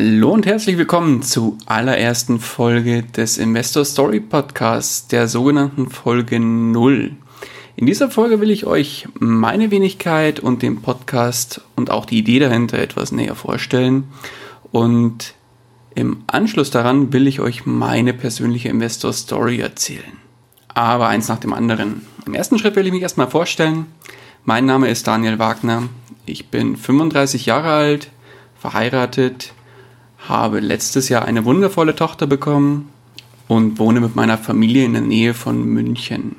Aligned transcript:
Hallo 0.00 0.30
und 0.30 0.46
herzlich 0.46 0.78
willkommen 0.78 1.22
zur 1.22 1.58
allerersten 1.66 2.38
Folge 2.38 3.02
des 3.02 3.36
Investor 3.36 3.84
Story 3.84 4.20
Podcasts, 4.20 5.08
der 5.08 5.26
sogenannten 5.26 5.90
Folge 5.90 6.38
0. 6.38 7.16
In 7.74 7.86
dieser 7.86 8.08
Folge 8.08 8.40
will 8.40 8.52
ich 8.52 8.64
euch 8.64 9.08
meine 9.18 9.72
Wenigkeit 9.72 10.38
und 10.38 10.62
den 10.62 10.82
Podcast 10.82 11.62
und 11.74 11.90
auch 11.90 12.06
die 12.06 12.18
Idee 12.18 12.38
dahinter 12.38 12.78
etwas 12.78 13.10
näher 13.10 13.34
vorstellen. 13.34 14.04
Und 14.70 15.34
im 15.96 16.22
Anschluss 16.28 16.70
daran 16.70 17.12
will 17.12 17.26
ich 17.26 17.40
euch 17.40 17.66
meine 17.66 18.14
persönliche 18.14 18.68
Investor 18.68 19.12
Story 19.12 19.58
erzählen. 19.58 20.12
Aber 20.68 21.08
eins 21.08 21.26
nach 21.26 21.40
dem 21.40 21.52
anderen. 21.52 22.02
Im 22.24 22.34
ersten 22.34 22.60
Schritt 22.60 22.76
will 22.76 22.86
ich 22.86 22.92
mich 22.92 23.02
erstmal 23.02 23.30
vorstellen. 23.30 23.86
Mein 24.44 24.64
Name 24.64 24.90
ist 24.90 25.08
Daniel 25.08 25.40
Wagner. 25.40 25.88
Ich 26.24 26.50
bin 26.50 26.76
35 26.76 27.46
Jahre 27.46 27.72
alt, 27.72 28.12
verheiratet, 28.60 29.54
habe 30.18 30.60
letztes 30.60 31.08
Jahr 31.08 31.24
eine 31.24 31.44
wundervolle 31.44 31.94
Tochter 31.94 32.26
bekommen 32.26 32.90
und 33.46 33.78
wohne 33.78 34.00
mit 34.00 34.16
meiner 34.16 34.38
Familie 34.38 34.84
in 34.84 34.92
der 34.92 35.02
Nähe 35.02 35.34
von 35.34 35.64
München. 35.64 36.36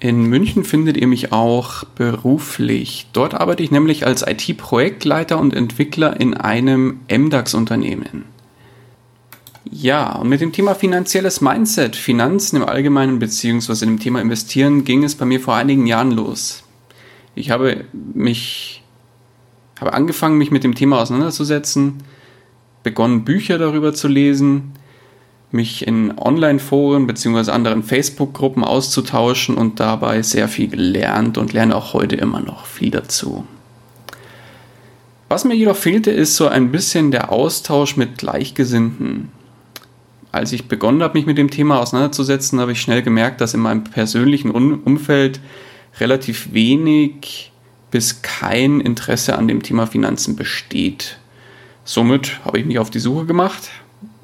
In 0.00 0.24
München 0.26 0.62
findet 0.64 0.96
ihr 0.96 1.08
mich 1.08 1.32
auch 1.32 1.82
beruflich. 1.96 3.08
Dort 3.12 3.34
arbeite 3.34 3.64
ich 3.64 3.72
nämlich 3.72 4.06
als 4.06 4.24
IT-Projektleiter 4.24 5.38
und 5.38 5.54
Entwickler 5.54 6.20
in 6.20 6.34
einem 6.34 7.00
MDAX-Unternehmen. 7.10 8.24
Ja, 9.70 10.14
und 10.16 10.28
mit 10.28 10.40
dem 10.40 10.52
Thema 10.52 10.74
finanzielles 10.74 11.40
Mindset, 11.40 11.96
Finanzen 11.96 12.56
im 12.56 12.64
Allgemeinen 12.64 13.18
beziehungsweise 13.18 13.86
dem 13.86 13.98
Thema 13.98 14.20
Investieren 14.20 14.84
ging 14.84 15.02
es 15.02 15.16
bei 15.16 15.24
mir 15.24 15.40
vor 15.40 15.56
einigen 15.56 15.86
Jahren 15.86 16.12
los. 16.12 16.62
Ich 17.34 17.50
habe 17.50 17.84
mich, 18.14 18.82
habe 19.80 19.94
angefangen, 19.94 20.38
mich 20.38 20.50
mit 20.50 20.64
dem 20.64 20.74
Thema 20.74 21.00
auseinanderzusetzen, 21.00 22.02
begonnen, 22.88 23.22
Bücher 23.22 23.58
darüber 23.58 23.92
zu 23.92 24.08
lesen, 24.08 24.72
mich 25.50 25.86
in 25.86 26.16
Online-Foren 26.18 27.06
bzw. 27.06 27.50
anderen 27.50 27.82
Facebook-Gruppen 27.82 28.64
auszutauschen 28.64 29.58
und 29.58 29.78
dabei 29.78 30.22
sehr 30.22 30.48
viel 30.48 30.68
gelernt 30.68 31.36
und 31.36 31.52
lerne 31.52 31.76
auch 31.76 31.92
heute 31.92 32.16
immer 32.16 32.40
noch 32.40 32.64
viel 32.64 32.90
dazu. 32.90 33.46
Was 35.28 35.44
mir 35.44 35.54
jedoch 35.54 35.76
fehlte, 35.76 36.10
ist 36.10 36.36
so 36.36 36.48
ein 36.48 36.72
bisschen 36.72 37.10
der 37.10 37.30
Austausch 37.30 37.98
mit 37.98 38.16
Gleichgesinnten. 38.16 39.28
Als 40.32 40.52
ich 40.52 40.66
begonnen 40.66 41.02
habe, 41.02 41.18
mich 41.18 41.26
mit 41.26 41.36
dem 41.36 41.50
Thema 41.50 41.80
auseinanderzusetzen, 41.80 42.58
habe 42.58 42.72
ich 42.72 42.80
schnell 42.80 43.02
gemerkt, 43.02 43.42
dass 43.42 43.52
in 43.52 43.60
meinem 43.60 43.84
persönlichen 43.84 44.50
Umfeld 44.50 45.40
relativ 46.00 46.54
wenig 46.54 47.52
bis 47.90 48.22
kein 48.22 48.80
Interesse 48.80 49.36
an 49.36 49.46
dem 49.46 49.62
Thema 49.62 49.86
Finanzen 49.86 50.36
besteht. 50.36 51.18
Somit 51.88 52.44
habe 52.44 52.58
ich 52.58 52.66
mich 52.66 52.78
auf 52.78 52.90
die 52.90 52.98
Suche 52.98 53.24
gemacht 53.24 53.70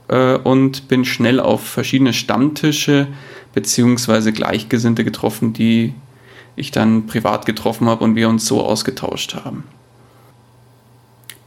äh, 0.09 0.35
und 0.35 0.87
bin 0.87 1.07
schnell 1.07 1.41
auf 1.41 1.67
verschiedene 1.67 2.13
Stammtische 2.13 3.07
bzw. 3.55 4.33
Gleichgesinnte 4.33 5.03
getroffen, 5.03 5.55
die 5.55 5.95
ich 6.57 6.73
dann 6.73 7.07
privat 7.07 7.47
getroffen 7.47 7.89
habe 7.89 8.05
und 8.05 8.17
wir 8.17 8.29
uns 8.29 8.45
so 8.45 8.63
ausgetauscht 8.63 9.35
haben. 9.35 9.65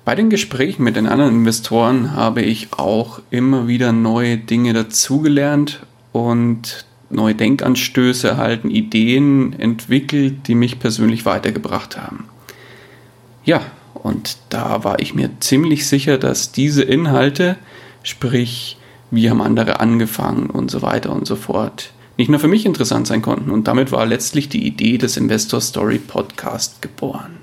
Bei 0.05 0.15
den 0.15 0.31
Gesprächen 0.31 0.83
mit 0.83 0.95
den 0.95 1.05
anderen 1.05 1.35
Investoren 1.35 2.15
habe 2.15 2.41
ich 2.41 2.73
auch 2.73 3.21
immer 3.29 3.67
wieder 3.67 3.91
neue 3.91 4.37
Dinge 4.37 4.73
dazugelernt 4.73 5.85
und 6.13 6.87
neue 7.11 7.35
Denkanstöße 7.35 8.27
erhalten, 8.27 8.71
Ideen 8.71 9.53
entwickelt, 9.59 10.47
die 10.47 10.55
mich 10.55 10.79
persönlich 10.79 11.25
weitergebracht 11.25 11.95
haben. 11.95 12.27
Ja, 13.45 13.61
und 14.07 14.37
da 14.47 14.85
war 14.85 14.99
ich 14.99 15.13
mir 15.13 15.29
ziemlich 15.41 15.85
sicher, 15.85 16.17
dass 16.17 16.53
diese 16.53 16.81
Inhalte, 16.81 17.57
sprich, 18.03 18.77
wie 19.11 19.29
haben 19.29 19.41
andere 19.41 19.81
angefangen 19.81 20.49
und 20.49 20.71
so 20.71 20.81
weiter 20.81 21.11
und 21.11 21.27
so 21.27 21.35
fort, 21.35 21.91
nicht 22.15 22.29
nur 22.29 22.39
für 22.39 22.47
mich 22.47 22.65
interessant 22.65 23.05
sein 23.05 23.21
konnten. 23.21 23.51
Und 23.51 23.67
damit 23.67 23.91
war 23.91 24.05
letztlich 24.05 24.47
die 24.47 24.65
Idee 24.65 24.97
des 24.97 25.17
Investor 25.17 25.59
Story 25.59 25.99
Podcast 25.99 26.81
geboren. 26.81 27.39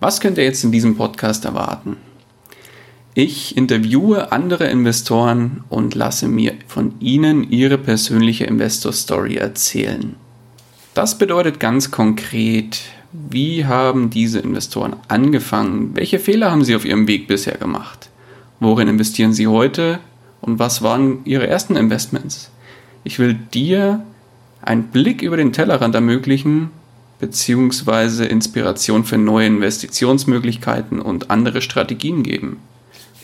Was 0.00 0.20
könnt 0.20 0.38
ihr 0.38 0.44
jetzt 0.44 0.64
in 0.64 0.72
diesem 0.72 0.96
Podcast 0.96 1.44
erwarten? 1.44 1.98
Ich 3.14 3.56
interviewe 3.56 4.32
andere 4.32 4.66
Investoren 4.66 5.62
und 5.68 5.94
lasse 5.94 6.26
mir 6.26 6.54
von 6.66 6.94
ihnen 6.98 7.48
ihre 7.48 7.78
persönliche 7.78 8.44
Investor 8.44 8.92
Story 8.92 9.36
erzählen. 9.36 10.16
Das 10.94 11.16
bedeutet 11.16 11.60
ganz 11.60 11.92
konkret, 11.92 12.80
wie 13.16 13.64
haben 13.64 14.10
diese 14.10 14.40
Investoren 14.40 14.96
angefangen? 15.06 15.90
Welche 15.94 16.18
Fehler 16.18 16.50
haben 16.50 16.64
sie 16.64 16.74
auf 16.74 16.84
ihrem 16.84 17.06
Weg 17.06 17.28
bisher 17.28 17.56
gemacht? 17.56 18.10
Worin 18.58 18.88
investieren 18.88 19.32
sie 19.32 19.46
heute? 19.46 20.00
Und 20.40 20.58
was 20.58 20.82
waren 20.82 21.24
ihre 21.24 21.46
ersten 21.46 21.76
Investments? 21.76 22.50
Ich 23.04 23.20
will 23.20 23.34
dir 23.34 24.02
einen 24.62 24.88
Blick 24.88 25.22
über 25.22 25.36
den 25.36 25.52
Tellerrand 25.52 25.94
ermöglichen, 25.94 26.70
beziehungsweise 27.20 28.24
Inspiration 28.24 29.04
für 29.04 29.16
neue 29.16 29.46
Investitionsmöglichkeiten 29.46 31.00
und 31.00 31.30
andere 31.30 31.62
Strategien 31.62 32.24
geben. 32.24 32.58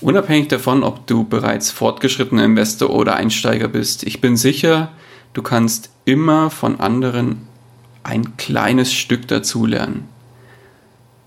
Unabhängig 0.00 0.46
davon, 0.46 0.84
ob 0.84 1.08
du 1.08 1.24
bereits 1.24 1.72
fortgeschrittener 1.72 2.44
Investor 2.44 2.90
oder 2.90 3.16
Einsteiger 3.16 3.66
bist, 3.66 4.04
ich 4.04 4.20
bin 4.20 4.36
sicher, 4.36 4.92
du 5.32 5.42
kannst 5.42 5.90
immer 6.04 6.48
von 6.48 6.78
anderen 6.78 7.49
ein 8.02 8.36
kleines 8.36 8.92
Stück 8.92 9.28
dazulernen. 9.28 10.08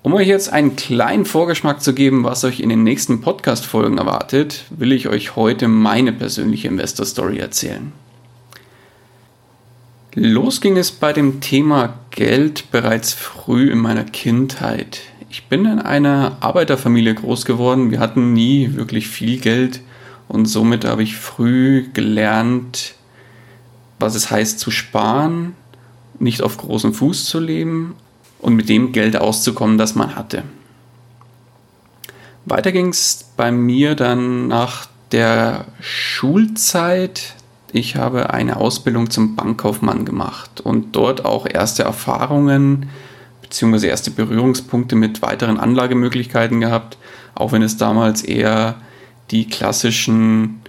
Um 0.03 0.13
euch 0.13 0.27
jetzt 0.27 0.51
einen 0.51 0.75
kleinen 0.75 1.23
Vorgeschmack 1.23 1.81
zu 1.81 1.93
geben, 1.93 2.25
was 2.25 2.43
euch 2.43 2.59
in 2.59 2.67
den 2.67 2.83
nächsten 2.83 3.21
Podcast-Folgen 3.21 3.97
erwartet, 3.97 4.65
will 4.69 4.91
ich 4.91 5.07
euch 5.07 5.37
heute 5.37 5.69
meine 5.69 6.11
persönliche 6.11 6.67
Investor 6.67 7.05
Story 7.05 7.37
erzählen. 7.37 7.93
Los 10.13 10.61
ging 10.61 10.77
es 10.77 10.91
bei 10.91 11.13
dem 11.13 11.39
Thema 11.39 11.97
Geld 12.11 12.69
bereits 12.69 13.13
früh 13.13 13.71
in 13.71 13.79
meiner 13.79 14.03
Kindheit. 14.03 14.99
Ich 15.29 15.45
bin 15.45 15.65
in 15.65 15.79
einer 15.79 16.37
Arbeiterfamilie 16.41 17.15
groß 17.15 17.45
geworden. 17.45 17.89
Wir 17.89 17.99
hatten 17.99 18.33
nie 18.33 18.75
wirklich 18.75 19.07
viel 19.07 19.39
Geld 19.39 19.81
und 20.27 20.45
somit 20.45 20.85
habe 20.85 21.01
ich 21.01 21.15
früh 21.15 21.87
gelernt, 21.93 22.95
was 23.99 24.15
es 24.15 24.29
heißt 24.29 24.59
zu 24.59 24.69
sparen, 24.69 25.55
nicht 26.19 26.41
auf 26.41 26.57
großem 26.57 26.93
Fuß 26.93 27.25
zu 27.25 27.39
leben 27.39 27.95
und 28.39 28.55
mit 28.55 28.69
dem 28.69 28.91
Geld 28.91 29.15
auszukommen, 29.15 29.77
das 29.77 29.95
man 29.95 30.15
hatte. 30.15 30.43
Weiter 32.45 32.71
ging 32.71 32.89
es 32.89 33.31
bei 33.37 33.51
mir 33.51 33.95
dann 33.95 34.47
nach 34.47 34.85
der 35.11 35.65
Schulzeit. 35.79 37.35
Ich 37.71 37.95
habe 37.95 38.31
eine 38.31 38.57
Ausbildung 38.57 39.09
zum 39.09 39.35
Bankkaufmann 39.35 40.05
gemacht 40.05 40.61
und 40.61 40.95
dort 40.95 41.25
auch 41.25 41.47
erste 41.47 41.83
Erfahrungen 41.83 42.89
bzw. 43.41 43.87
erste 43.87 44.11
Berührungspunkte 44.11 44.95
mit 44.95 45.21
weiteren 45.21 45.57
Anlagemöglichkeiten 45.57 46.59
gehabt, 46.59 46.97
auch 47.35 47.51
wenn 47.51 47.61
es 47.61 47.77
damals 47.77 48.23
eher 48.23 48.75
die 49.31 49.47
klassischen 49.47 50.61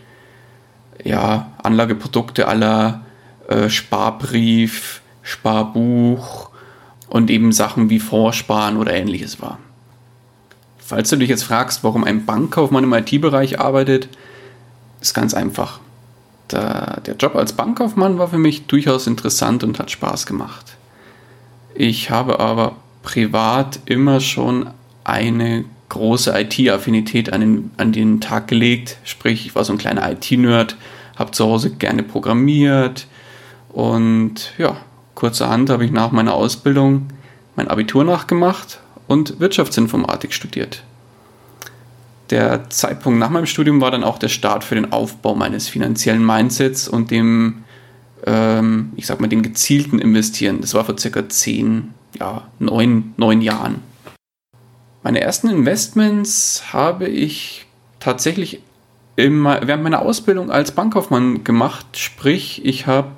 ja, 1.02 1.52
Anlageprodukte 1.62 2.46
aller 2.46 3.02
äh, 3.48 3.68
Sparbrief, 3.68 5.02
Sparbuch 5.24 6.50
und 7.08 7.30
eben 7.30 7.50
Sachen 7.50 7.90
wie 7.90 7.98
Vorsparen 7.98 8.76
oder 8.76 8.94
ähnliches 8.94 9.42
war. 9.42 9.58
Falls 10.78 11.08
du 11.08 11.16
dich 11.16 11.30
jetzt 11.30 11.44
fragst, 11.44 11.82
warum 11.82 12.04
ein 12.04 12.26
Bankkaufmann 12.26 12.84
im 12.84 12.92
IT-Bereich 12.92 13.58
arbeitet, 13.58 14.08
ist 15.00 15.14
ganz 15.14 15.34
einfach. 15.34 15.80
Der, 16.52 17.00
Job 17.18 17.36
als 17.36 17.54
Bankkaufmann 17.54 18.18
war 18.18 18.28
für 18.28 18.38
mich 18.38 18.66
durchaus 18.66 19.06
interessant 19.06 19.64
und 19.64 19.78
hat 19.78 19.90
Spaß 19.90 20.26
gemacht. 20.26 20.76
Ich 21.74 22.10
habe 22.10 22.38
aber 22.38 22.76
privat 23.02 23.80
immer 23.86 24.20
schon 24.20 24.68
eine 25.04 25.64
große 25.88 26.38
IT-Affinität 26.38 27.32
an 27.32 27.40
den, 27.40 27.70
an 27.78 27.92
den 27.92 28.20
Tag 28.20 28.48
gelegt. 28.48 28.98
Sprich, 29.04 29.46
ich 29.46 29.54
war 29.54 29.64
so 29.64 29.72
ein 29.72 29.78
kleiner 29.78 30.10
IT-Nerd, 30.12 30.76
habe 31.16 31.30
zu 31.30 31.44
Hause 31.44 31.70
gerne 31.70 32.02
programmiert 32.02 33.06
und 33.70 34.52
ja, 34.58 34.76
Kurzerhand 35.24 35.70
habe 35.70 35.86
ich 35.86 35.90
nach 35.90 36.12
meiner 36.12 36.34
Ausbildung 36.34 37.06
mein 37.56 37.68
Abitur 37.68 38.04
nachgemacht 38.04 38.80
und 39.06 39.40
Wirtschaftsinformatik 39.40 40.34
studiert. 40.34 40.82
Der 42.28 42.68
Zeitpunkt 42.68 43.18
nach 43.18 43.30
meinem 43.30 43.46
Studium 43.46 43.80
war 43.80 43.90
dann 43.90 44.04
auch 44.04 44.18
der 44.18 44.28
Start 44.28 44.64
für 44.64 44.74
den 44.74 44.92
Aufbau 44.92 45.34
meines 45.34 45.66
finanziellen 45.66 46.22
Mindsets 46.22 46.88
und 46.88 47.10
dem, 47.10 47.64
ähm, 48.26 48.92
ich 48.96 49.06
sag 49.06 49.18
mal, 49.18 49.28
dem 49.28 49.40
gezielten 49.40 49.98
Investieren. 49.98 50.60
Das 50.60 50.74
war 50.74 50.84
vor 50.84 50.98
circa 50.98 51.26
zehn, 51.26 51.94
ja, 52.20 52.42
neun, 52.58 53.14
neun 53.16 53.40
Jahren. 53.40 53.76
Meine 55.02 55.22
ersten 55.22 55.48
Investments 55.48 56.64
habe 56.74 57.08
ich 57.08 57.64
tatsächlich 57.98 58.60
immer 59.16 59.66
während 59.66 59.84
meiner 59.84 60.02
Ausbildung 60.02 60.50
als 60.50 60.72
Bankkaufmann 60.72 61.44
gemacht. 61.44 61.86
Sprich, 61.94 62.62
ich 62.66 62.86
habe 62.86 63.08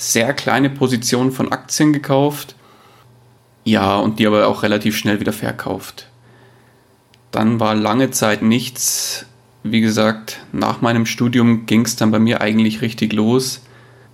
sehr 0.00 0.32
kleine 0.32 0.70
Positionen 0.70 1.32
von 1.32 1.52
Aktien 1.52 1.92
gekauft. 1.92 2.54
Ja, 3.64 3.96
und 3.96 4.18
die 4.18 4.26
aber 4.26 4.46
auch 4.46 4.62
relativ 4.62 4.96
schnell 4.96 5.20
wieder 5.20 5.32
verkauft. 5.32 6.08
Dann 7.30 7.60
war 7.60 7.74
lange 7.74 8.10
Zeit 8.10 8.42
nichts. 8.42 9.26
Wie 9.62 9.80
gesagt, 9.80 10.40
nach 10.52 10.80
meinem 10.80 11.04
Studium 11.04 11.66
ging 11.66 11.84
es 11.84 11.96
dann 11.96 12.10
bei 12.10 12.18
mir 12.18 12.40
eigentlich 12.40 12.80
richtig 12.80 13.12
los. 13.12 13.62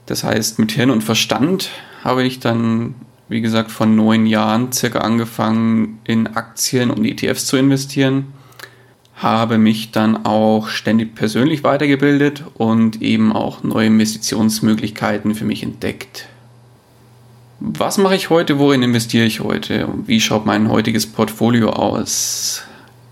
Das 0.07 0.25
heißt, 0.25 0.59
mit 0.59 0.73
Hirn 0.73 0.91
und 0.91 1.05
Verstand 1.05 1.71
habe 2.03 2.25
ich 2.25 2.41
dann 2.41 2.95
wie 3.29 3.41
gesagt, 3.41 3.71
vor 3.71 3.87
neun 3.87 4.27
Jahren 4.27 4.73
circa 4.73 5.01
angefangen, 5.01 5.99
in 6.05 6.29
Aktien 6.29 6.91
und 6.91 7.05
ETFs 7.05 7.47
zu 7.47 7.57
investieren. 7.57 8.33
Habe 9.17 9.59
mich 9.59 9.93
dann 9.93 10.27
auch 10.27 10.69
ständig 10.69 11.15
persönlich 11.15 11.65
weitergebildet 11.65 12.45
und 12.55 13.01
eben 13.01 13.33
auch 13.33 13.63
neue 13.63 13.87
Investitionsmöglichkeiten 13.87 15.35
für 15.35 15.45
mich 15.45 15.63
entdeckt. 15.63 16.29
Was 17.61 17.97
mache 17.97 18.15
ich 18.15 18.29
heute? 18.29 18.59
Worin 18.59 18.83
investiere 18.83 19.25
ich 19.25 19.41
heute? 19.41 19.89
Wie 20.07 20.21
schaut 20.21 20.45
mein 20.45 20.69
heutiges 20.69 21.07
Portfolio 21.07 21.71
aus? 21.71 22.63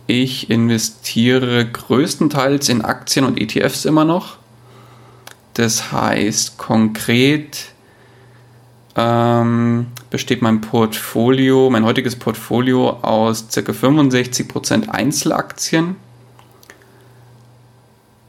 Ich 0.06 0.50
investiere 0.50 1.64
größtenteils 1.64 2.68
in 2.68 2.82
Aktien 2.82 3.24
und 3.24 3.40
ETFs 3.40 3.86
immer 3.86 4.04
noch. 4.04 4.36
Das 5.54 5.92
heißt 5.92 6.58
konkret 6.58 7.73
ähm, 8.96 9.86
besteht 10.10 10.42
mein 10.42 10.60
Portfolio, 10.60 11.68
mein 11.70 11.84
heutiges 11.84 12.16
Portfolio 12.16 12.90
aus 12.90 13.48
ca. 13.52 13.60
65% 13.60 14.88
Einzelaktien, 14.88 15.96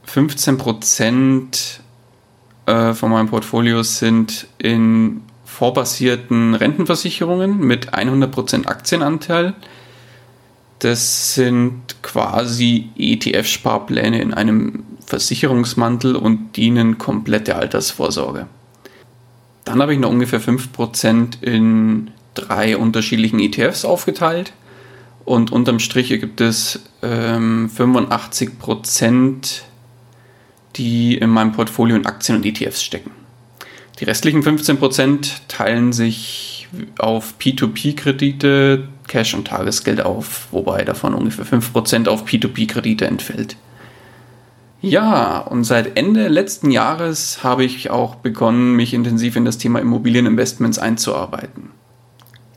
15% 0.08 1.78
äh, 2.66 2.94
von 2.94 3.10
meinem 3.10 3.28
Portfolio 3.28 3.82
sind 3.82 4.48
in 4.58 5.22
vorbasierten 5.44 6.54
Rentenversicherungen 6.54 7.58
mit 7.58 7.94
100% 7.94 8.66
Aktienanteil. 8.66 9.54
Das 10.80 11.34
sind 11.34 12.02
quasi 12.02 12.90
ETF-Sparpläne 12.98 14.20
in 14.20 14.34
einem 14.34 14.84
Versicherungsmantel 15.06 16.16
und 16.16 16.56
dienen 16.56 16.98
komplett 16.98 17.46
der 17.46 17.56
Altersvorsorge. 17.58 18.48
Dann 19.66 19.82
habe 19.82 19.92
ich 19.92 19.98
noch 19.98 20.10
ungefähr 20.10 20.40
5% 20.40 21.42
in 21.42 22.12
drei 22.34 22.76
unterschiedlichen 22.76 23.40
ETFs 23.40 23.84
aufgeteilt. 23.84 24.52
Und 25.24 25.50
unterm 25.50 25.80
Strich 25.80 26.08
gibt 26.08 26.40
es 26.40 26.84
ähm, 27.02 27.68
85%, 27.76 29.62
die 30.76 31.16
in 31.16 31.30
meinem 31.30 31.50
Portfolio 31.50 31.96
in 31.96 32.06
Aktien 32.06 32.38
und 32.38 32.46
ETFs 32.46 32.84
stecken. 32.84 33.10
Die 33.98 34.04
restlichen 34.04 34.44
15% 34.44 35.32
teilen 35.48 35.92
sich 35.92 36.68
auf 36.98 37.34
P2P-Kredite, 37.40 38.86
Cash 39.08 39.34
und 39.34 39.48
Tagesgeld 39.48 40.00
auf, 40.00 40.46
wobei 40.52 40.84
davon 40.84 41.12
ungefähr 41.12 41.44
5% 41.44 42.06
auf 42.06 42.24
P2P-Kredite 42.24 43.06
entfällt. 43.06 43.56
Ja, 44.80 45.38
und 45.38 45.64
seit 45.64 45.96
Ende 45.96 46.28
letzten 46.28 46.70
Jahres 46.70 47.42
habe 47.42 47.64
ich 47.64 47.90
auch 47.90 48.16
begonnen, 48.16 48.74
mich 48.74 48.92
intensiv 48.94 49.36
in 49.36 49.44
das 49.44 49.58
Thema 49.58 49.80
Immobilieninvestments 49.80 50.78
einzuarbeiten. 50.78 51.70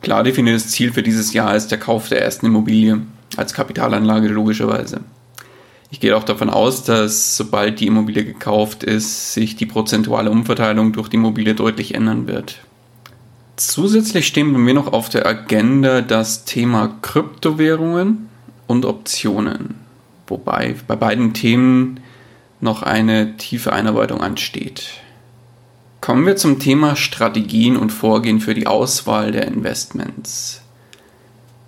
Klar 0.01 0.23
definiertes 0.23 0.69
Ziel 0.69 0.91
für 0.91 1.03
dieses 1.03 1.33
Jahr 1.33 1.55
ist 1.55 1.69
der 1.69 1.79
Kauf 1.79 2.09
der 2.09 2.21
ersten 2.21 2.45
Immobilie 2.45 3.01
als 3.37 3.53
Kapitalanlage 3.53 4.27
logischerweise. 4.27 5.01
Ich 5.91 5.99
gehe 5.99 6.15
auch 6.15 6.23
davon 6.23 6.49
aus, 6.49 6.83
dass 6.83 7.35
sobald 7.35 7.79
die 7.79 7.87
Immobilie 7.87 8.23
gekauft 8.23 8.83
ist, 8.83 9.33
sich 9.33 9.55
die 9.55 9.65
prozentuale 9.65 10.29
Umverteilung 10.29 10.93
durch 10.93 11.09
die 11.09 11.15
Immobilie 11.15 11.55
deutlich 11.55 11.95
ändern 11.95 12.27
wird. 12.27 12.59
Zusätzlich 13.55 14.27
stehen 14.27 14.53
bei 14.53 14.59
mir 14.59 14.73
noch 14.73 14.93
auf 14.93 15.09
der 15.09 15.25
Agenda 15.25 16.01
das 16.01 16.45
Thema 16.45 16.95
Kryptowährungen 17.01 18.29
und 18.67 18.85
Optionen. 18.85 19.75
Wobei 20.27 20.75
bei 20.87 20.95
beiden 20.95 21.33
Themen 21.33 21.99
noch 22.61 22.83
eine 22.83 23.37
tiefe 23.37 23.73
Einarbeitung 23.73 24.21
ansteht. 24.21 24.91
Kommen 26.01 26.25
wir 26.25 26.35
zum 26.35 26.59
Thema 26.59 26.95
Strategien 26.95 27.77
und 27.77 27.91
Vorgehen 27.91 28.39
für 28.39 28.53
die 28.53 28.67
Auswahl 28.67 29.31
der 29.31 29.47
Investments. 29.47 30.61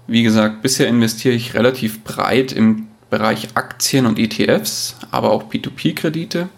Wie 0.07 0.23
gesagt, 0.23 0.61
bisher 0.61 0.88
investiere 0.88 1.35
ich 1.35 1.53
relativ 1.53 2.03
breit 2.03 2.51
im 2.51 2.88
Bereich 3.09 3.49
Aktien 3.55 4.05
und 4.05 4.19
ETFs, 4.19 4.97
aber 5.11 5.31
auch 5.31 5.49
P2P-Kredite. 5.49 6.49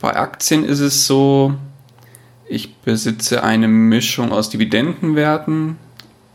Bei 0.00 0.16
Aktien 0.16 0.64
ist 0.64 0.80
es 0.80 1.06
so, 1.06 1.54
ich 2.48 2.76
besitze 2.76 3.42
eine 3.42 3.68
Mischung 3.68 4.32
aus 4.32 4.50
Dividendenwerten 4.50 5.78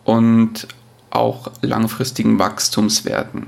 und 0.03 0.67
auch 1.09 1.51
langfristigen 1.61 2.39
Wachstumswerten. 2.39 3.47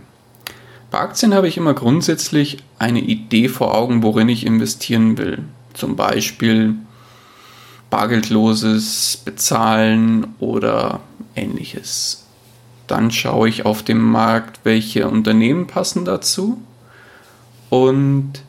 Bei 0.93 0.99
Aktien 0.99 1.33
habe 1.33 1.47
ich 1.47 1.57
immer 1.57 1.73
grundsätzlich 1.73 2.59
eine 2.77 2.99
Idee 2.99 3.47
vor 3.47 3.73
Augen, 3.73 4.03
worin 4.03 4.29
ich 4.29 4.45
investieren 4.45 5.17
will. 5.17 5.39
Zum 5.73 5.95
Beispiel 5.95 6.75
bargeldloses 7.89 9.17
Bezahlen 9.25 10.35
oder 10.37 10.99
ähnliches. 11.35 12.27
Dann 12.85 13.09
schaue 13.09 13.49
ich 13.49 13.65
auf 13.65 13.81
dem 13.81 14.03
Markt, 14.03 14.59
welche 14.65 15.09
Unternehmen 15.09 15.65
passen 15.65 16.05
dazu 16.05 16.61
und 17.71 18.43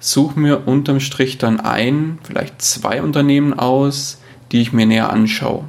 suche 0.00 0.40
mir 0.40 0.66
unterm 0.66 0.98
Strich 0.98 1.38
dann 1.38 1.60
ein, 1.60 2.18
vielleicht 2.24 2.60
zwei 2.60 3.02
Unternehmen 3.02 3.56
aus, 3.56 4.18
die 4.50 4.62
ich 4.62 4.72
mir 4.72 4.86
näher 4.86 5.12
anschaue. 5.12 5.62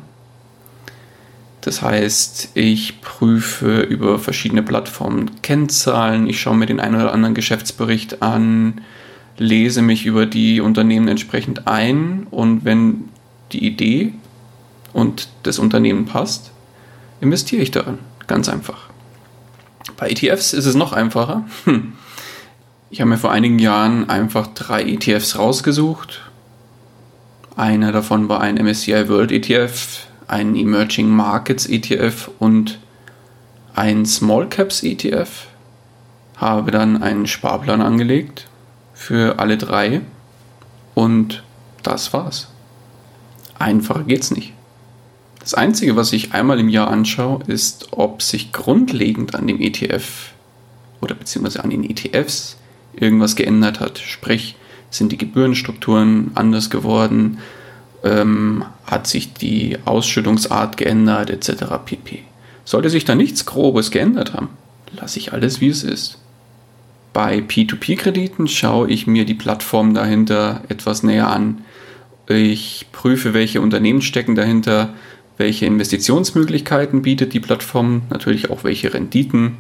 Das 1.61 1.81
heißt, 1.81 2.51
ich 2.53 3.01
prüfe 3.01 3.81
über 3.81 4.17
verschiedene 4.17 4.63
Plattformen 4.63 5.41
Kennzahlen, 5.41 6.27
ich 6.27 6.39
schaue 6.39 6.55
mir 6.55 6.65
den 6.65 6.79
einen 6.79 6.95
oder 6.95 7.13
anderen 7.13 7.35
Geschäftsbericht 7.35 8.21
an, 8.21 8.81
lese 9.37 9.81
mich 9.81 10.05
über 10.05 10.25
die 10.25 10.61
Unternehmen 10.61 11.07
entsprechend 11.07 11.67
ein 11.67 12.27
und 12.31 12.65
wenn 12.65 13.05
die 13.51 13.65
Idee 13.65 14.13
und 14.93 15.29
das 15.43 15.59
Unternehmen 15.59 16.05
passt, 16.05 16.51
investiere 17.21 17.61
ich 17.61 17.71
darin. 17.71 17.99
Ganz 18.27 18.47
einfach. 18.47 18.89
Bei 19.97 20.09
ETFs 20.09 20.53
ist 20.53 20.65
es 20.65 20.75
noch 20.75 20.93
einfacher. 20.93 21.45
Hm. 21.65 21.93
Ich 22.91 23.01
habe 23.01 23.09
mir 23.09 23.17
vor 23.17 23.31
einigen 23.31 23.59
Jahren 23.59 24.09
einfach 24.09 24.47
drei 24.47 24.83
ETFs 24.83 25.37
rausgesucht. 25.37 26.21
Einer 27.55 27.91
davon 27.91 28.29
war 28.29 28.41
ein 28.41 28.55
MSCI 28.55 29.09
World 29.09 29.31
ETF, 29.31 30.07
einen 30.29 30.55
Emerging 30.55 31.09
Markets 31.09 31.65
ETF 31.65 32.29
und 32.39 32.79
ein 33.75 34.05
Small 34.05 34.47
Caps 34.47 34.83
ETF. 34.83 35.47
Habe 36.37 36.71
dann 36.71 37.01
einen 37.01 37.27
Sparplan 37.27 37.81
angelegt 37.81 38.47
für 38.93 39.39
alle 39.39 39.57
drei 39.57 40.01
und 40.95 41.43
das 41.83 42.13
war's. 42.13 42.49
Einfacher 43.57 44.03
geht's 44.03 44.31
nicht. 44.31 44.53
Das 45.39 45.53
Einzige, 45.53 45.95
was 45.95 46.13
ich 46.13 46.33
einmal 46.33 46.59
im 46.59 46.69
Jahr 46.69 46.89
anschaue, 46.89 47.43
ist, 47.47 47.87
ob 47.91 48.21
sich 48.21 48.51
grundlegend 48.51 49.35
an 49.35 49.47
dem 49.47 49.59
ETF 49.59 50.33
oder 51.01 51.15
beziehungsweise 51.15 51.63
an 51.63 51.69
den 51.69 51.89
ETFs 51.89 52.57
irgendwas 52.93 53.35
geändert 53.35 53.79
hat. 53.79 53.97
Sprich, 53.97 54.55
sind 54.89 55.11
die 55.11 55.17
Gebührenstrukturen 55.17 56.31
anders 56.35 56.69
geworden? 56.69 57.39
Ähm, 58.03 58.65
hat 58.85 59.07
sich 59.07 59.33
die 59.33 59.77
Ausschüttungsart 59.85 60.77
geändert 60.77 61.29
etc. 61.29 61.65
pp. 61.85 62.23
Sollte 62.65 62.89
sich 62.89 63.05
da 63.05 63.15
nichts 63.15 63.45
Grobes 63.45 63.91
geändert 63.91 64.33
haben, 64.33 64.49
lasse 64.91 65.19
ich 65.19 65.33
alles 65.33 65.61
wie 65.61 65.69
es 65.69 65.83
ist. 65.83 66.19
Bei 67.13 67.39
P2P-Krediten 67.39 68.47
schaue 68.47 68.89
ich 68.89 69.07
mir 69.07 69.25
die 69.25 69.33
Plattform 69.33 69.93
dahinter 69.93 70.61
etwas 70.69 71.03
näher 71.03 71.29
an. 71.29 71.59
Ich 72.27 72.85
prüfe, 72.91 73.33
welche 73.33 73.61
Unternehmen 73.61 74.01
stecken 74.01 74.35
dahinter, 74.35 74.93
welche 75.37 75.65
Investitionsmöglichkeiten 75.65 77.01
bietet 77.01 77.33
die 77.33 77.39
Plattform, 77.39 78.03
natürlich 78.09 78.51
auch 78.51 78.63
welche 78.63 78.93
Renditen, 78.93 79.55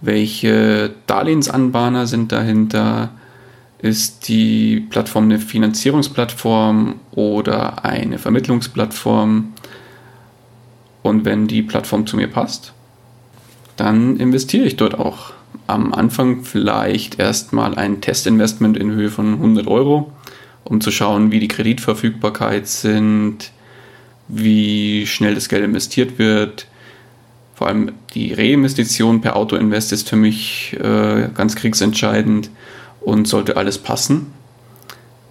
welche 0.00 0.92
Darlehensanbahner 1.06 2.06
sind 2.06 2.32
dahinter, 2.32 3.10
ist 3.84 4.28
die 4.28 4.80
Plattform 4.80 5.24
eine 5.24 5.38
Finanzierungsplattform 5.38 6.94
oder 7.10 7.84
eine 7.84 8.18
Vermittlungsplattform? 8.18 9.52
Und 11.02 11.26
wenn 11.26 11.46
die 11.46 11.60
Plattform 11.60 12.06
zu 12.06 12.16
mir 12.16 12.28
passt, 12.28 12.72
dann 13.76 14.16
investiere 14.16 14.64
ich 14.64 14.76
dort 14.76 14.98
auch. 14.98 15.34
am 15.66 15.94
Anfang 15.94 16.44
vielleicht 16.44 17.18
erstmal 17.18 17.74
ein 17.74 18.00
Testinvestment 18.00 18.76
in 18.76 18.90
Höhe 18.90 19.10
von 19.10 19.34
100 19.34 19.66
Euro, 19.66 20.12
um 20.64 20.80
zu 20.80 20.90
schauen, 20.90 21.30
wie 21.30 21.40
die 21.40 21.48
Kreditverfügbarkeit 21.48 22.66
sind, 22.66 23.50
wie 24.28 25.06
schnell 25.06 25.34
das 25.34 25.48
Geld 25.48 25.62
investiert 25.62 26.18
wird. 26.18 26.66
Vor 27.54 27.68
allem 27.68 27.92
die 28.14 28.32
Reinvestition 28.32 29.20
per 29.20 29.36
Autoinvest 29.36 29.92
ist 29.92 30.08
für 30.08 30.16
mich 30.16 30.74
äh, 30.80 31.28
ganz 31.34 31.54
kriegsentscheidend 31.54 32.50
und 33.04 33.28
sollte 33.28 33.56
alles 33.56 33.78
passen, 33.78 34.32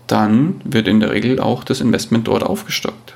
dann 0.07 0.61
wird 0.63 0.87
in 0.87 0.99
der 0.99 1.11
Regel 1.11 1.39
auch 1.39 1.63
das 1.63 1.81
Investment 1.81 2.27
dort 2.27 2.43
aufgestockt. 2.43 3.15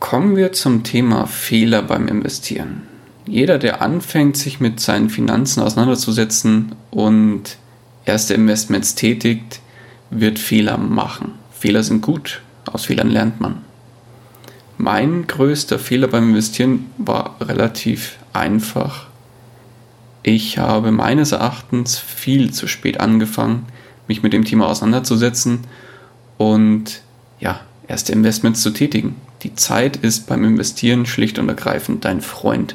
Kommen 0.00 0.36
wir 0.36 0.52
zum 0.52 0.84
Thema 0.84 1.26
Fehler 1.26 1.82
beim 1.82 2.06
Investieren. 2.06 2.82
Jeder, 3.26 3.58
der 3.58 3.82
anfängt, 3.82 4.36
sich 4.36 4.60
mit 4.60 4.78
seinen 4.78 5.10
Finanzen 5.10 5.62
auseinanderzusetzen 5.62 6.76
und 6.90 7.56
erste 8.04 8.34
Investments 8.34 8.94
tätigt, 8.94 9.60
wird 10.10 10.38
Fehler 10.38 10.78
machen. 10.78 11.32
Fehler 11.50 11.82
sind 11.82 12.02
gut, 12.02 12.42
aus 12.66 12.84
Fehlern 12.84 13.10
lernt 13.10 13.40
man. 13.40 13.62
Mein 14.78 15.26
größter 15.26 15.78
Fehler 15.78 16.06
beim 16.06 16.28
Investieren 16.28 16.86
war 16.98 17.36
relativ 17.40 18.18
einfach. 18.32 19.06
Ich 20.28 20.58
habe 20.58 20.90
meines 20.90 21.30
Erachtens 21.30 22.00
viel 22.00 22.52
zu 22.52 22.66
spät 22.66 22.98
angefangen, 22.98 23.66
mich 24.08 24.24
mit 24.24 24.32
dem 24.32 24.44
Thema 24.44 24.66
auseinanderzusetzen 24.66 25.60
und 26.36 27.02
ja, 27.38 27.60
erste 27.86 28.10
Investments 28.10 28.60
zu 28.60 28.70
tätigen. 28.70 29.14
Die 29.44 29.54
Zeit 29.54 29.96
ist 29.98 30.26
beim 30.26 30.42
Investieren 30.42 31.06
schlicht 31.06 31.38
und 31.38 31.48
ergreifend 31.48 32.04
dein 32.04 32.22
Freund. 32.22 32.74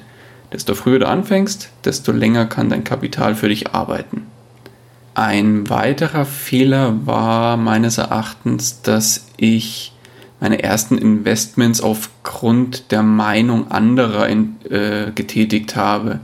Desto 0.53 0.75
früher 0.75 0.99
du 0.99 1.09
anfängst, 1.09 1.71
desto 1.83 2.13
länger 2.13 2.45
kann 2.45 2.69
dein 2.69 2.85
Kapital 2.85 3.35
für 3.35 3.49
dich 3.49 3.73
arbeiten. 3.73 4.27
Ein 5.13 5.69
weiterer 5.69 6.23
Fehler 6.23 7.05
war 7.05 7.57
meines 7.57 7.97
Erachtens, 7.97 8.81
dass 8.81 9.27
ich 9.35 9.91
meine 10.39 10.63
ersten 10.63 10.97
Investments 10.97 11.81
aufgrund 11.81 12.93
der 12.93 13.03
Meinung 13.03 13.71
anderer 13.71 14.29
in, 14.29 14.55
äh, 14.69 15.11
getätigt 15.13 15.75
habe. 15.75 16.21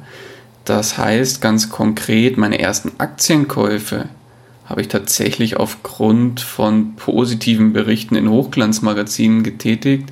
Das 0.68 0.98
heißt 0.98 1.40
ganz 1.40 1.70
konkret, 1.70 2.36
meine 2.36 2.60
ersten 2.60 2.92
Aktienkäufe 2.98 4.10
habe 4.66 4.82
ich 4.82 4.90
tatsächlich 4.90 5.56
aufgrund 5.56 6.42
von 6.42 6.98
positiven 6.98 7.72
Berichten 7.72 8.18
in 8.18 8.30
Hochglanzmagazinen 8.30 9.44
getätigt 9.44 10.10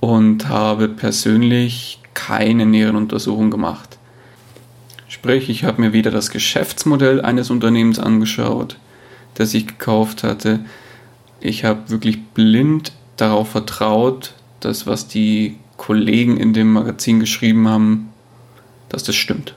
und 0.00 0.48
habe 0.48 0.88
persönlich 0.88 2.00
keine 2.14 2.66
näheren 2.66 2.96
Untersuchungen 2.96 3.52
gemacht. 3.52 3.98
Sprich, 5.06 5.48
ich 5.48 5.62
habe 5.62 5.80
mir 5.80 5.92
weder 5.92 6.10
das 6.10 6.32
Geschäftsmodell 6.32 7.20
eines 7.20 7.48
Unternehmens 7.48 8.00
angeschaut, 8.00 8.76
das 9.34 9.54
ich 9.54 9.68
gekauft 9.68 10.24
hatte. 10.24 10.64
Ich 11.40 11.64
habe 11.64 11.90
wirklich 11.90 12.20
blind 12.34 12.90
darauf 13.16 13.50
vertraut, 13.50 14.34
dass 14.58 14.88
was 14.88 15.06
die 15.06 15.58
Kollegen 15.76 16.38
in 16.38 16.54
dem 16.54 16.72
Magazin 16.72 17.20
geschrieben 17.20 17.68
haben, 17.68 18.08
dass 18.88 19.04
das 19.04 19.14
stimmt. 19.14 19.54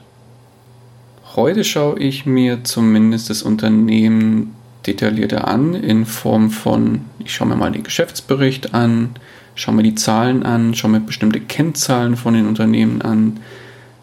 Heute 1.36 1.64
schaue 1.64 1.98
ich 1.98 2.26
mir 2.26 2.62
zumindest 2.62 3.28
das 3.28 3.42
Unternehmen 3.42 4.54
detaillierter 4.86 5.48
an 5.48 5.74
in 5.74 6.06
Form 6.06 6.52
von, 6.52 7.00
ich 7.18 7.34
schaue 7.34 7.48
mir 7.48 7.56
mal 7.56 7.72
den 7.72 7.82
Geschäftsbericht 7.82 8.72
an, 8.72 9.16
schaue 9.56 9.74
mir 9.74 9.82
die 9.82 9.96
Zahlen 9.96 10.44
an, 10.44 10.74
schaue 10.76 10.92
mir 10.92 11.00
bestimmte 11.00 11.40
Kennzahlen 11.40 12.16
von 12.16 12.34
den 12.34 12.46
Unternehmen 12.46 13.02
an, 13.02 13.40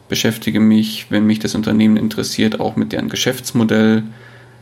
beschäftige 0.09 0.59
mich, 0.59 1.05
wenn 1.09 1.25
mich 1.25 1.39
das 1.39 1.55
Unternehmen 1.55 1.95
interessiert, 1.95 2.59
auch 2.59 2.75
mit 2.75 2.91
deren 2.91 3.07
Geschäftsmodell, 3.07 4.03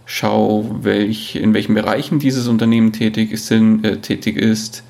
schaue, 0.06 0.84
welch, 0.84 1.38
in 1.38 1.56
welchen 1.56 1.74
Bereichen 1.74 2.20
dieses 2.20 2.48
Unternehmen 2.48 2.94
tätig 2.94 3.32
ist, 3.32 3.50
äh, 3.50 3.98
tätig 3.98 4.38
ist 4.38 4.84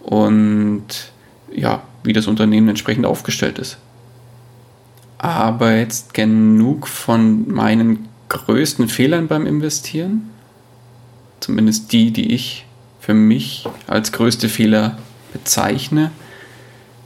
und 0.00 1.10
ja, 1.52 1.82
wie 2.04 2.12
das 2.12 2.28
Unternehmen 2.28 2.68
entsprechend 2.68 3.04
aufgestellt 3.04 3.58
ist. 3.58 3.78
Aber 5.18 5.76
jetzt 5.76 6.14
genug 6.14 6.88
von 6.88 7.50
meinen 7.52 8.08
größten 8.28 8.88
Fehlern 8.88 9.28
beim 9.28 9.46
Investieren. 9.46 10.30
Zumindest 11.40 11.92
die, 11.92 12.10
die 12.10 12.34
ich 12.34 12.66
für 13.00 13.14
mich 13.14 13.68
als 13.86 14.12
größte 14.12 14.48
Fehler 14.48 14.98
bezeichne. 15.32 16.10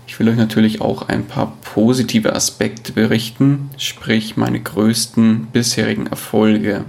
Ich 0.07 0.19
will 0.19 0.29
euch 0.29 0.37
natürlich 0.37 0.81
auch 0.81 1.09
ein 1.09 1.27
paar 1.27 1.57
positive 1.75 2.35
Aspekte 2.35 2.93
berichten, 2.93 3.71
sprich 3.77 4.37
meine 4.37 4.61
größten 4.61 5.49
bisherigen 5.53 6.07
Erfolge. 6.07 6.85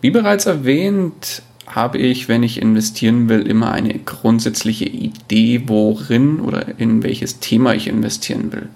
Wie 0.00 0.10
bereits 0.10 0.46
erwähnt, 0.46 1.42
habe 1.66 1.98
ich, 1.98 2.28
wenn 2.28 2.42
ich 2.42 2.60
investieren 2.60 3.28
will, 3.28 3.46
immer 3.46 3.72
eine 3.72 3.94
grundsätzliche 3.98 4.86
Idee, 4.86 5.62
worin 5.66 6.40
oder 6.40 6.78
in 6.78 7.02
welches 7.02 7.38
Thema 7.38 7.74
ich 7.74 7.86
investieren 7.86 8.52
will. 8.52 8.68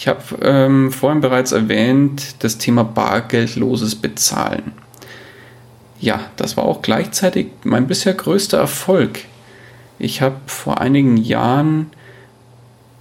Ich 0.00 0.08
habe 0.08 0.22
ähm, 0.40 0.92
vorhin 0.92 1.20
bereits 1.20 1.52
erwähnt, 1.52 2.36
das 2.38 2.56
Thema 2.56 2.84
bargeldloses 2.84 3.96
Bezahlen. 3.96 4.72
Ja, 6.00 6.20
das 6.36 6.56
war 6.56 6.64
auch 6.64 6.80
gleichzeitig 6.80 7.48
mein 7.64 7.86
bisher 7.86 8.14
größter 8.14 8.56
Erfolg. 8.56 9.18
Ich 9.98 10.22
habe 10.22 10.36
vor 10.46 10.80
einigen 10.80 11.18
Jahren 11.18 11.90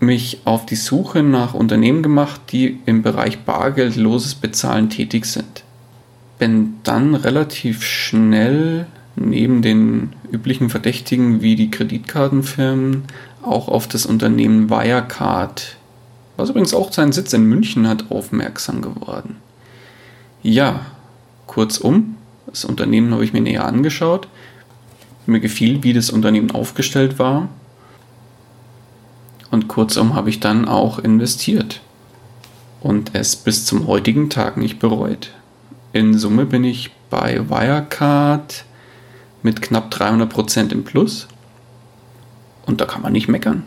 mich 0.02 0.42
auf 0.44 0.66
die 0.66 0.76
Suche 0.76 1.24
nach 1.24 1.54
Unternehmen 1.54 2.04
gemacht, 2.04 2.42
die 2.52 2.80
im 2.86 3.02
Bereich 3.02 3.46
bargeldloses 3.46 4.36
Bezahlen 4.36 4.90
tätig 4.90 5.26
sind. 5.26 5.64
Bin 6.38 6.80
dann 6.84 7.16
relativ 7.16 7.82
schnell 7.82 8.88
neben 9.16 9.62
den 9.62 10.12
üblichen 10.34 10.70
Verdächtigen 10.70 11.42
wie 11.42 11.56
die 11.56 11.72
Kreditkartenfirmen 11.72 13.04
auch 13.42 13.70
auf 13.70 13.88
das 13.88 14.06
Unternehmen 14.06 14.70
Wirecard, 14.70 15.79
was 16.40 16.50
übrigens 16.50 16.74
auch 16.74 16.92
seinen 16.92 17.12
Sitz 17.12 17.34
in 17.34 17.44
München 17.44 17.88
hat, 17.88 18.12
aufmerksam 18.12 18.82
geworden. 18.82 19.38
Ja, 20.42 20.86
kurzum, 21.48 22.16
das 22.48 22.66
Unternehmen 22.66 23.14
habe 23.14 23.24
ich 23.24 23.34
mir 23.34 23.42
näher 23.42 23.66
angeschaut, 23.66 24.28
mir 25.26 25.40
gefiel, 25.40 25.84
wie 25.84 25.94
das 25.94 26.10
Unternehmen 26.10 26.52
aufgestellt 26.52 27.20
war. 27.20 27.50
Und 29.52 29.68
kurzum 29.68 30.14
habe 30.14 30.30
ich 30.30 30.40
dann 30.40 30.68
auch 30.68 31.00
investiert 31.00 31.82
und 32.82 33.12
es 33.14 33.36
bis 33.36 33.66
zum 33.66 33.88
heutigen 33.88 34.30
Tag 34.30 34.58
nicht 34.58 34.80
bereut. 34.80 35.32
In 35.92 36.18
Summe 36.18 36.46
bin 36.46 36.64
ich 36.64 36.92
bei 37.10 37.50
Wirecard 37.50 38.64
mit 39.42 39.62
knapp 39.62 39.92
300% 39.94 40.72
im 40.72 40.84
Plus 40.84 41.28
und 42.66 42.80
da 42.80 42.86
kann 42.86 43.02
man 43.02 43.12
nicht 43.12 43.28
meckern. 43.28 43.64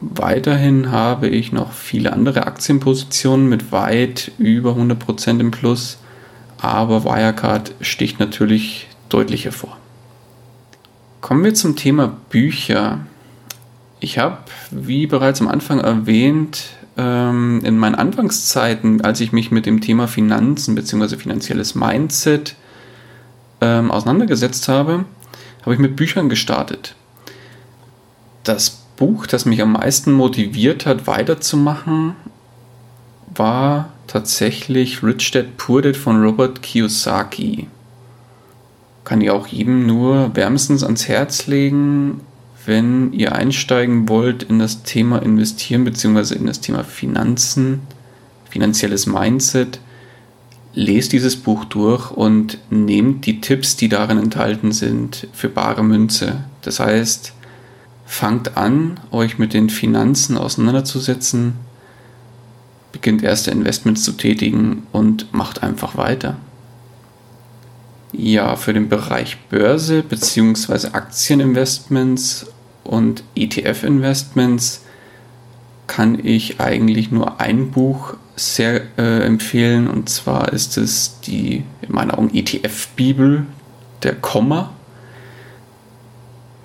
Weiterhin 0.00 0.92
habe 0.92 1.28
ich 1.28 1.50
noch 1.50 1.72
viele 1.72 2.12
andere 2.12 2.46
Aktienpositionen 2.46 3.48
mit 3.48 3.72
weit 3.72 4.30
über 4.38 4.72
100% 4.72 5.40
im 5.40 5.50
Plus, 5.50 5.98
aber 6.58 7.04
Wirecard 7.04 7.72
sticht 7.80 8.20
natürlich 8.20 8.88
deutlich 9.08 9.44
hervor. 9.44 9.76
Kommen 11.20 11.42
wir 11.42 11.54
zum 11.54 11.74
Thema 11.74 12.16
Bücher. 12.30 13.00
Ich 13.98 14.18
habe, 14.18 14.38
wie 14.70 15.08
bereits 15.08 15.40
am 15.40 15.48
Anfang 15.48 15.80
erwähnt, 15.80 16.64
ähm, 16.96 17.60
in 17.64 17.76
meinen 17.76 17.96
Anfangszeiten, 17.96 19.00
als 19.00 19.20
ich 19.20 19.32
mich 19.32 19.50
mit 19.50 19.66
dem 19.66 19.80
Thema 19.80 20.06
Finanzen 20.06 20.76
bzw. 20.76 21.16
finanzielles 21.16 21.74
Mindset 21.74 22.54
ähm, 23.60 23.90
auseinandergesetzt 23.90 24.68
habe, 24.68 25.04
habe 25.62 25.74
ich 25.74 25.80
mit 25.80 25.96
Büchern 25.96 26.28
gestartet. 26.28 26.94
Das 28.44 28.84
Buch, 28.98 29.26
das 29.26 29.44
mich 29.44 29.62
am 29.62 29.72
meisten 29.72 30.12
motiviert 30.12 30.86
hat, 30.86 31.06
weiterzumachen, 31.06 32.16
war 33.34 33.90
tatsächlich 34.06 35.02
Rich 35.02 35.30
Dad 35.30 35.56
Poor 35.56 35.82
Dad 35.82 35.96
von 35.96 36.22
Robert 36.22 36.62
Kiyosaki 36.62 37.68
kann 39.08 39.22
ich 39.22 39.30
auch 39.30 39.46
jedem 39.46 39.86
nur 39.86 40.36
wärmstens 40.36 40.84
ans 40.84 41.08
Herz 41.08 41.46
legen, 41.46 42.20
wenn 42.66 43.14
ihr 43.14 43.34
einsteigen 43.34 44.06
wollt 44.10 44.42
in 44.42 44.58
das 44.58 44.82
Thema 44.82 45.22
Investieren 45.22 45.84
bzw. 45.84 46.34
in 46.34 46.44
das 46.44 46.60
Thema 46.60 46.84
Finanzen, 46.84 47.80
finanzielles 48.50 49.06
Mindset, 49.06 49.80
lest 50.74 51.14
dieses 51.14 51.36
Buch 51.36 51.64
durch 51.64 52.10
und 52.10 52.58
nehmt 52.68 53.24
die 53.24 53.40
Tipps, 53.40 53.76
die 53.76 53.88
darin 53.88 54.18
enthalten 54.18 54.72
sind, 54.72 55.26
für 55.32 55.48
bare 55.48 55.82
Münze. 55.82 56.44
Das 56.60 56.78
heißt, 56.78 57.32
fangt 58.08 58.56
an, 58.56 58.98
euch 59.10 59.38
mit 59.38 59.52
den 59.52 59.68
Finanzen 59.68 60.38
auseinanderzusetzen, 60.38 61.52
beginnt 62.90 63.22
erste 63.22 63.50
Investments 63.50 64.02
zu 64.02 64.12
tätigen 64.12 64.86
und 64.92 65.32
macht 65.34 65.62
einfach 65.62 65.96
weiter. 65.96 66.36
Ja, 68.12 68.56
für 68.56 68.72
den 68.72 68.88
Bereich 68.88 69.36
Börse 69.50 70.02
bzw. 70.02 70.88
Aktieninvestments 70.92 72.46
und 72.82 73.22
ETF-Investments 73.36 74.80
kann 75.86 76.18
ich 76.24 76.60
eigentlich 76.60 77.10
nur 77.10 77.42
ein 77.42 77.70
Buch 77.70 78.14
sehr 78.36 78.80
äh, 78.96 79.20
empfehlen 79.20 79.86
und 79.86 80.08
zwar 80.08 80.52
ist 80.54 80.78
es 80.78 81.20
die 81.20 81.62
in 81.82 81.92
meiner 81.92 82.18
Augen 82.18 82.34
ETF-Bibel 82.34 83.44
der 84.02 84.14
Komma. 84.14 84.70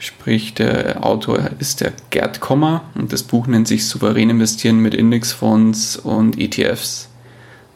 Sprich, 0.04 0.54
der 0.54 1.06
Autor 1.06 1.52
ist 1.60 1.80
der 1.80 1.94
Gerd 2.10 2.42
Komma 2.42 2.84
und 2.94 3.14
das 3.14 3.24
Buch 3.24 3.48
nennt 3.48 3.70
sich 3.70 3.88
Souverän 3.88 4.30
investieren 4.30 4.80
mit 4.80 4.94
Indexfonds 4.94 5.96
und 5.96 6.38
ETFs. 6.38 7.08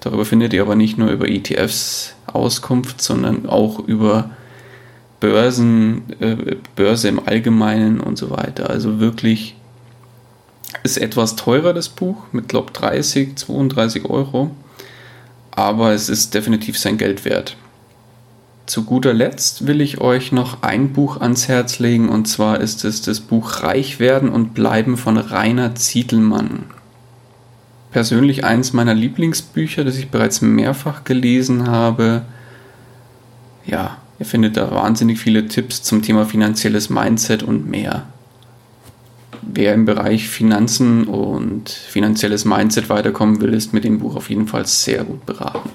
Darüber 0.02 0.26
findet 0.26 0.52
ihr 0.52 0.62
aber 0.62 0.76
nicht 0.76 0.98
nur 0.98 1.10
über 1.10 1.30
ETFs 1.30 2.16
Auskunft, 2.26 3.02
sondern 3.02 3.46
auch 3.46 3.80
über 3.80 4.30
Börsen, 5.22 6.02
äh, 6.20 6.58
Börse 6.76 7.08
im 7.08 7.26
Allgemeinen 7.26 8.02
und 8.02 8.18
so 8.18 8.30
weiter. 8.30 8.70
Also 8.70 9.00
wirklich 9.00 9.56
ist 10.84 10.98
etwas 10.98 11.38
teurer, 11.38 11.74
das 11.74 11.88
Buch, 11.88 12.24
mit 12.34 12.50
glaube 12.50 12.74
30, 12.74 13.38
32 13.38 14.04
Euro. 14.04 14.52
Aber 15.52 15.94
es 15.94 16.10
ist 16.10 16.34
definitiv 16.34 16.78
sein 16.78 16.98
Geld 16.98 17.24
wert. 17.24 17.56
Zu 18.68 18.84
guter 18.84 19.14
Letzt 19.14 19.66
will 19.66 19.82
ich 19.82 20.00
euch 20.00 20.32
noch 20.32 20.62
ein 20.62 20.94
Buch 20.94 21.20
ans 21.20 21.48
Herz 21.48 21.80
legen 21.80 22.10
und 22.10 22.28
zwar 22.28 22.60
ist 22.60 22.86
es 22.86 23.02
das 23.02 23.22
Buch 23.22 23.64
Reich 23.64 24.00
werden 24.00 24.30
und 24.30 24.54
bleiben 24.54 24.98
von 24.98 25.18
Rainer 25.18 25.74
Zietelmann. 25.74 26.66
Persönlich 27.92 28.44
eins 28.44 28.74
meiner 28.74 28.94
Lieblingsbücher, 28.94 29.84
das 29.84 29.98
ich 29.98 30.10
bereits 30.10 30.42
mehrfach 30.42 31.04
gelesen 31.04 31.68
habe. 31.68 32.24
Ja, 33.66 33.98
ihr 34.20 34.26
findet 34.26 34.58
da 34.58 34.70
wahnsinnig 34.70 35.18
viele 35.18 35.48
Tipps 35.48 35.82
zum 35.82 36.04
Thema 36.04 36.26
finanzielles 36.26 36.90
Mindset 36.90 37.42
und 37.42 37.68
mehr 37.68 38.06
wer 39.42 39.74
im 39.74 39.86
Bereich 39.86 40.28
Finanzen 40.28 41.06
und 41.06 41.70
finanzielles 41.70 42.46
Mindset 42.46 42.90
weiterkommen 42.90 43.42
will, 43.42 43.54
ist 43.54 43.74
mit 43.74 43.84
dem 43.84 44.00
Buch 44.00 44.16
auf 44.16 44.30
jeden 44.30 44.48
Fall 44.48 44.66
sehr 44.66 45.04
gut 45.04 45.26
beraten. 45.26 45.70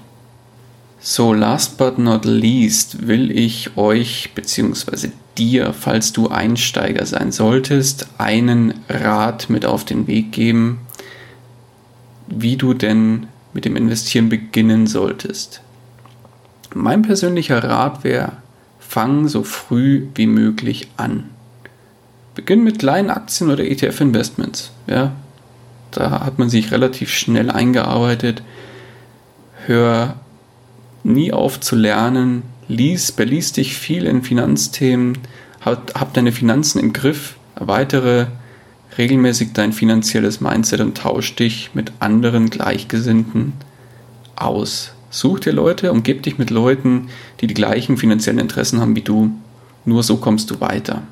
So, 1.04 1.32
last 1.32 1.78
but 1.78 1.98
not 1.98 2.24
least 2.24 3.08
will 3.08 3.32
ich 3.36 3.76
euch 3.76 4.30
bzw. 4.36 5.08
dir, 5.36 5.72
falls 5.72 6.12
du 6.12 6.28
Einsteiger 6.28 7.04
sein 7.06 7.32
solltest, 7.32 8.06
einen 8.18 8.74
Rat 8.88 9.50
mit 9.50 9.66
auf 9.66 9.84
den 9.84 10.06
Weg 10.06 10.30
geben, 10.30 10.78
wie 12.28 12.56
du 12.56 12.72
denn 12.72 13.26
mit 13.52 13.64
dem 13.64 13.74
Investieren 13.74 14.28
beginnen 14.28 14.86
solltest. 14.86 15.60
Mein 16.72 17.02
persönlicher 17.02 17.64
Rat 17.64 18.04
wäre, 18.04 18.34
fang 18.78 19.26
so 19.26 19.42
früh 19.42 20.06
wie 20.14 20.28
möglich 20.28 20.86
an. 20.98 21.30
Beginn 22.36 22.62
mit 22.62 22.78
kleinen 22.78 23.10
Aktien 23.10 23.50
oder 23.50 23.64
ETF-Investments. 23.64 24.70
Ja, 24.86 25.10
da 25.90 26.24
hat 26.24 26.38
man 26.38 26.48
sich 26.48 26.70
relativ 26.70 27.10
schnell 27.10 27.50
eingearbeitet. 27.50 28.44
Hör 29.66 30.21
nie 31.04 31.32
auf 31.32 31.60
zu 31.60 31.76
lernen. 31.76 32.42
Lies, 32.68 33.12
beließ 33.12 33.52
dich 33.52 33.76
viel 33.76 34.06
in 34.06 34.22
Finanzthemen. 34.22 35.18
Hab, 35.60 35.98
hab 35.98 36.14
deine 36.14 36.32
Finanzen 36.32 36.78
im 36.78 36.92
Griff. 36.92 37.36
Erweitere 37.54 38.28
regelmäßig 38.98 39.52
dein 39.52 39.72
finanzielles 39.72 40.40
Mindset 40.40 40.80
und 40.80 40.96
tausch 40.96 41.34
dich 41.34 41.70
mit 41.74 41.92
anderen 42.00 42.50
Gleichgesinnten 42.50 43.54
aus. 44.36 44.92
Such 45.10 45.40
dir 45.40 45.52
Leute, 45.52 45.92
umgib 45.92 46.22
dich 46.22 46.38
mit 46.38 46.50
Leuten, 46.50 47.08
die 47.40 47.46
die 47.46 47.54
gleichen 47.54 47.96
finanziellen 47.96 48.38
Interessen 48.38 48.80
haben 48.80 48.96
wie 48.96 49.02
du. 49.02 49.30
Nur 49.84 50.02
so 50.02 50.16
kommst 50.16 50.50
du 50.50 50.60
weiter. 50.60 51.02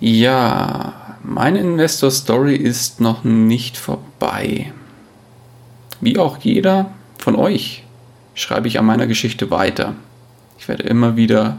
Ja, 0.00 1.16
meine 1.22 1.60
Investor 1.60 2.10
Story 2.10 2.56
ist 2.56 3.00
noch 3.00 3.24
nicht 3.24 3.76
vorbei. 3.76 4.72
Wie 6.00 6.18
auch 6.18 6.38
jeder 6.38 6.92
von 7.18 7.34
euch 7.34 7.84
schreibe 8.38 8.68
ich 8.68 8.78
an 8.78 8.86
meiner 8.86 9.08
Geschichte 9.08 9.50
weiter. 9.50 9.96
Ich 10.58 10.68
werde 10.68 10.84
immer 10.84 11.16
wieder 11.16 11.58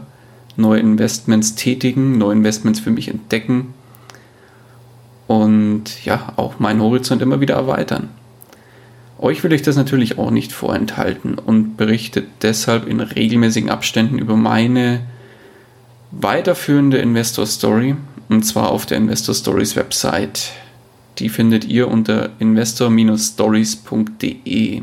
neue 0.56 0.80
Investments 0.80 1.54
tätigen, 1.54 2.18
neue 2.18 2.32
Investments 2.32 2.80
für 2.80 2.90
mich 2.90 3.06
entdecken 3.08 3.74
und 5.26 6.04
ja, 6.04 6.32
auch 6.36 6.58
meinen 6.58 6.80
Horizont 6.80 7.20
immer 7.22 7.40
wieder 7.40 7.54
erweitern. 7.54 8.08
Euch 9.18 9.44
will 9.44 9.52
ich 9.52 9.62
das 9.62 9.76
natürlich 9.76 10.18
auch 10.18 10.30
nicht 10.30 10.52
vorenthalten 10.52 11.34
und 11.34 11.76
berichte 11.76 12.24
deshalb 12.40 12.88
in 12.88 13.00
regelmäßigen 13.00 13.68
Abständen 13.68 14.18
über 14.18 14.36
meine 14.36 15.02
weiterführende 16.10 16.96
Investor 16.96 17.44
Story 17.46 17.96
und 18.30 18.44
zwar 18.44 18.70
auf 18.70 18.86
der 18.86 18.96
Investor 18.96 19.34
Stories 19.34 19.76
Website. 19.76 20.52
Die 21.18 21.28
findet 21.28 21.66
ihr 21.66 21.88
unter 21.88 22.30
investor-stories.de. 22.38 24.82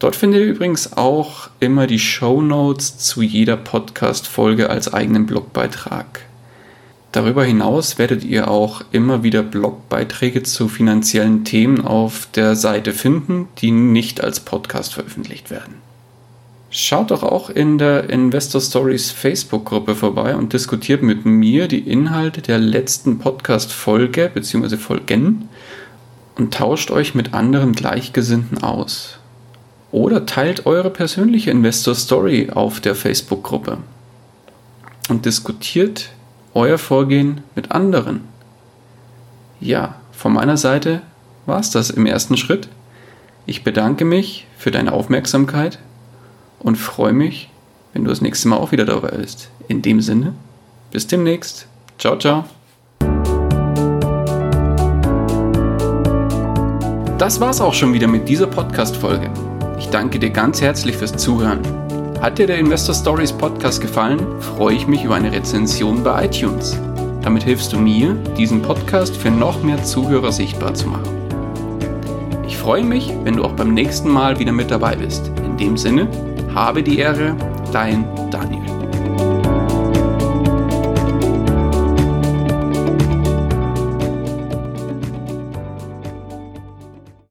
Dort 0.00 0.16
findet 0.16 0.40
ihr 0.40 0.46
übrigens 0.46 0.94
auch 0.94 1.50
immer 1.60 1.86
die 1.86 1.98
Show 1.98 2.40
Notes 2.40 2.96
zu 2.96 3.20
jeder 3.20 3.58
Podcast-Folge 3.58 4.70
als 4.70 4.92
eigenen 4.92 5.26
Blogbeitrag. 5.26 6.22
Darüber 7.12 7.44
hinaus 7.44 7.98
werdet 7.98 8.24
ihr 8.24 8.50
auch 8.50 8.82
immer 8.92 9.22
wieder 9.22 9.42
Blogbeiträge 9.42 10.42
zu 10.42 10.68
finanziellen 10.68 11.44
Themen 11.44 11.84
auf 11.84 12.28
der 12.34 12.56
Seite 12.56 12.94
finden, 12.94 13.48
die 13.58 13.72
nicht 13.72 14.24
als 14.24 14.40
Podcast 14.40 14.94
veröffentlicht 14.94 15.50
werden. 15.50 15.74
Schaut 16.70 17.10
doch 17.10 17.22
auch 17.22 17.50
in 17.50 17.76
der 17.76 18.08
Investor 18.08 18.62
Stories 18.62 19.10
Facebook-Gruppe 19.10 19.94
vorbei 19.96 20.34
und 20.34 20.54
diskutiert 20.54 21.02
mit 21.02 21.26
mir 21.26 21.68
die 21.68 21.80
Inhalte 21.80 22.40
der 22.40 22.58
letzten 22.58 23.18
Podcast-Folge 23.18 24.30
bzw. 24.32 24.78
Folgen 24.78 25.50
und 26.38 26.54
tauscht 26.54 26.90
euch 26.90 27.14
mit 27.14 27.34
anderen 27.34 27.72
Gleichgesinnten 27.72 28.62
aus. 28.62 29.19
Oder 29.92 30.26
teilt 30.26 30.66
eure 30.66 30.90
persönliche 30.90 31.50
Investor 31.50 31.94
Story 31.94 32.50
auf 32.52 32.80
der 32.80 32.94
Facebook-Gruppe 32.94 33.78
und 35.08 35.26
diskutiert 35.26 36.10
euer 36.54 36.78
Vorgehen 36.78 37.42
mit 37.54 37.72
anderen. 37.72 38.22
Ja, 39.60 39.96
von 40.12 40.32
meiner 40.32 40.56
Seite 40.56 41.02
war 41.46 41.60
es 41.60 41.70
das 41.70 41.90
im 41.90 42.06
ersten 42.06 42.36
Schritt. 42.36 42.68
Ich 43.46 43.64
bedanke 43.64 44.04
mich 44.04 44.46
für 44.56 44.70
deine 44.70 44.92
Aufmerksamkeit 44.92 45.78
und 46.60 46.76
freue 46.76 47.12
mich, 47.12 47.50
wenn 47.92 48.04
du 48.04 48.10
das 48.10 48.20
nächste 48.20 48.48
Mal 48.48 48.56
auch 48.56 48.72
wieder 48.72 48.84
dabei 48.84 49.16
bist. 49.16 49.50
In 49.66 49.82
dem 49.82 50.00
Sinne, 50.00 50.34
bis 50.92 51.06
demnächst. 51.06 51.66
Ciao, 51.98 52.16
ciao. 52.16 52.44
Das 57.18 57.40
war's 57.40 57.60
auch 57.60 57.74
schon 57.74 57.92
wieder 57.92 58.06
mit 58.06 58.28
dieser 58.28 58.46
Podcast-Folge. 58.46 59.30
Ich 59.80 59.88
danke 59.88 60.18
dir 60.18 60.28
ganz 60.28 60.60
herzlich 60.60 60.94
fürs 60.94 61.16
Zuhören. 61.16 61.60
Hat 62.20 62.38
dir 62.38 62.46
der 62.46 62.58
Investor 62.58 62.94
Stories 62.94 63.32
Podcast 63.32 63.80
gefallen, 63.80 64.20
freue 64.38 64.76
ich 64.76 64.86
mich 64.86 65.04
über 65.04 65.14
eine 65.14 65.32
Rezension 65.32 66.04
bei 66.04 66.26
iTunes. 66.26 66.78
Damit 67.22 67.44
hilfst 67.44 67.72
du 67.72 67.78
mir, 67.78 68.12
diesen 68.36 68.60
Podcast 68.60 69.16
für 69.16 69.30
noch 69.30 69.62
mehr 69.62 69.82
Zuhörer 69.82 70.32
sichtbar 70.32 70.74
zu 70.74 70.86
machen. 70.86 71.08
Ich 72.46 72.58
freue 72.58 72.84
mich, 72.84 73.10
wenn 73.24 73.36
du 73.36 73.44
auch 73.44 73.52
beim 73.52 73.72
nächsten 73.72 74.10
Mal 74.10 74.38
wieder 74.38 74.52
mit 74.52 74.70
dabei 74.70 74.96
bist. 74.96 75.28
In 75.46 75.56
dem 75.56 75.78
Sinne, 75.78 76.06
habe 76.54 76.82
die 76.82 76.98
Ehre, 76.98 77.34
dein 77.72 78.04
Daniel. 78.30 78.59